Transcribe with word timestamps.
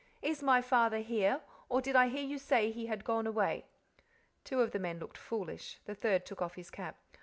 Is 0.23 0.41
my 0.41 0.63
father 0.63 0.97
here, 0.97 1.41
or 1.69 1.79
did 1.79 1.95
I 1.95 2.07
hear 2.09 2.23
you 2.23 2.39
say 2.39 2.71
he 2.71 2.87
had 2.87 3.03
gone 3.03 3.27
away?" 3.27 3.65
Two 4.43 4.61
of 4.61 4.71
the 4.71 4.79
men 4.79 4.97
looked 4.97 5.15
foolish, 5.19 5.77
the 5.85 5.93
third 5.93 6.25
took 6.25 6.41
off 6.41 6.55
his 6.55 6.71
cap. 6.71 6.97